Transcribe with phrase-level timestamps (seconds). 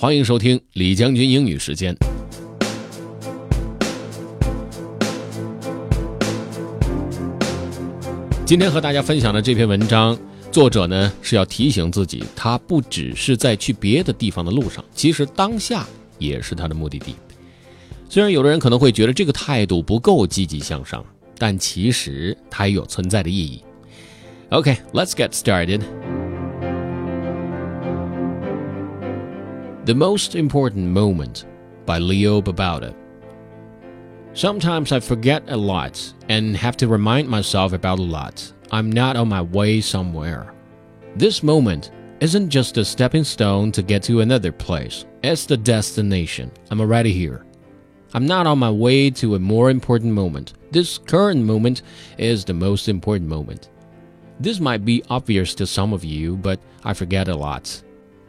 [0.00, 1.92] 欢迎收听李将军英语时间。
[8.46, 10.16] 今天和大家分享的这篇文章，
[10.52, 15.84] 作者呢是要提醒自己，他不只是在去别的地方的路上，其实当下
[16.16, 17.16] 也是他的目的地。
[18.08, 21.04] 虽然有的人可能会觉得这个态度不够积极向上，
[21.38, 23.64] 但其实它也有存在的意义。
[24.50, 25.80] OK，let's get started.
[29.88, 31.46] The Most Important Moment
[31.86, 32.94] by Leo Babauta.
[34.34, 38.52] Sometimes I forget a lot and have to remind myself about a lot.
[38.70, 40.52] I'm not on my way somewhere.
[41.16, 46.52] This moment isn't just a stepping stone to get to another place, it's the destination.
[46.70, 47.46] I'm already here.
[48.12, 50.52] I'm not on my way to a more important moment.
[50.70, 51.80] This current moment
[52.18, 53.70] is the most important moment.
[54.38, 57.82] This might be obvious to some of you, but I forget a lot.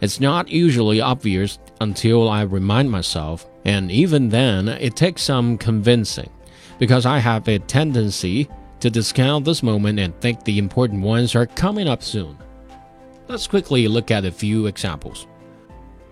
[0.00, 6.30] It's not usually obvious until I remind myself, and even then, it takes some convincing,
[6.78, 8.48] because I have a tendency
[8.80, 12.36] to discount this moment and think the important ones are coming up soon.
[13.26, 15.26] Let's quickly look at a few examples.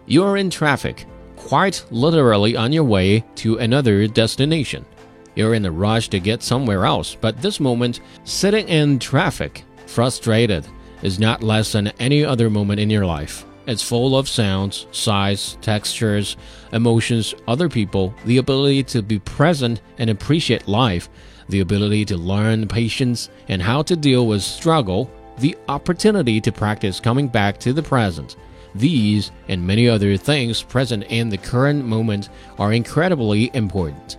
[0.07, 4.87] You're in traffic, quite literally on your way to another destination.
[5.35, 10.67] You're in a rush to get somewhere else, but this moment, sitting in traffic, frustrated,
[11.03, 13.45] is not less than any other moment in your life.
[13.67, 16.37] It's full of sounds, sights, textures,
[16.73, 21.09] emotions, other people, the ability to be present and appreciate life,
[21.49, 27.01] the ability to learn patience and how to deal with struggle, the opportunity to practice
[27.01, 28.37] coming back to the present.
[28.75, 34.19] These and many other things present in the current moment are incredibly important.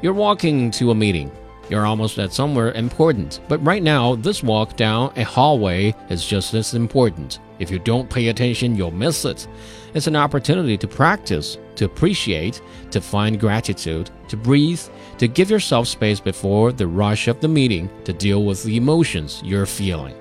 [0.00, 1.32] You're walking to a meeting.
[1.68, 6.54] You're almost at somewhere important, but right now, this walk down a hallway is just
[6.54, 7.38] as important.
[7.60, 9.46] If you don't pay attention, you'll miss it.
[9.94, 14.80] It's an opportunity to practice, to appreciate, to find gratitude, to breathe,
[15.18, 19.42] to give yourself space before the rush of the meeting to deal with the emotions
[19.44, 20.14] you're feeling.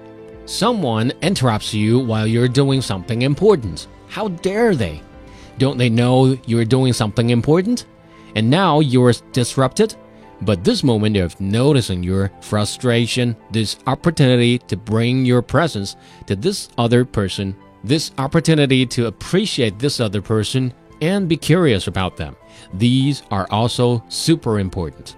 [0.46, 3.88] Someone interrupts you while you're doing something important.
[4.08, 5.02] How dare they?
[5.58, 7.86] Don't they know you're doing something important?
[8.36, 9.96] And now you're disrupted?
[10.42, 15.96] But this moment of noticing your frustration, this opportunity to bring your presence
[16.28, 22.18] to this other person, this opportunity to appreciate this other person and be curious about
[22.18, 22.36] them,
[22.74, 25.16] these are also super important.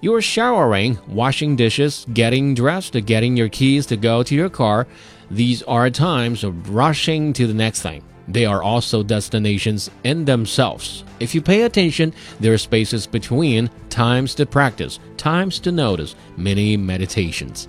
[0.00, 4.86] You're showering, washing dishes, getting dressed, getting your keys to go to your car.
[5.30, 8.04] These are times of rushing to the next thing.
[8.28, 11.04] They are also destinations in themselves.
[11.20, 16.76] If you pay attention, there are spaces between, times to practice, times to notice, many
[16.76, 17.68] meditations.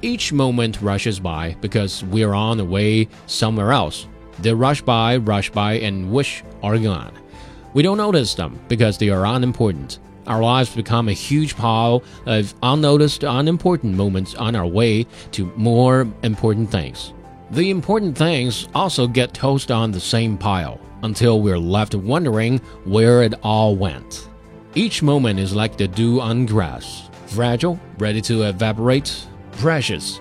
[0.00, 4.06] Each moment rushes by because we're on the way somewhere else.
[4.40, 7.12] They rush by, rush by, and wish are gone.
[7.74, 9.98] We don't notice them because they are unimportant.
[10.26, 16.08] Our lives become a huge pile of unnoticed, unimportant moments on our way to more
[16.22, 17.12] important things.
[17.51, 23.23] The important things also get tossed on the same pile until we're left wondering where
[23.23, 24.27] it all went.
[24.75, 29.11] Each moment is like the dew on grass, fragile, ready to evaporate,
[29.61, 30.19] precious.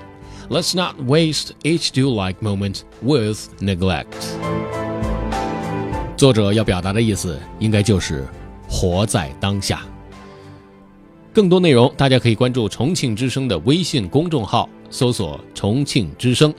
[0.49, 4.15] Let's not waste each dew like moment with neglect.
[6.17, 8.25] 作者要表达的意思应该就是
[8.69, 9.83] 活在当下。
[11.33, 16.55] 更多内容大家可以关注重庆之声的微信公众号，搜索“重庆之声”。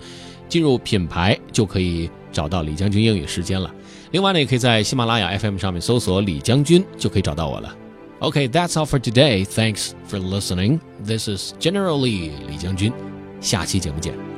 [0.52, 3.74] 进入品牌就可以找到李将军英语时间了。
[4.10, 7.74] 另外呢，也可以在喜马拉雅 FM 上面搜索李将军，就可以找到我了。
[8.18, 9.46] OK，that's all for today.
[9.46, 10.78] Thanks for listening.
[11.02, 12.92] This is generally 李将军。
[13.40, 14.31] 下期节目见。